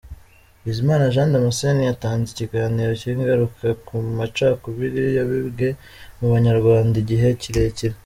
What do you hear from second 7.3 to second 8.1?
kirekire.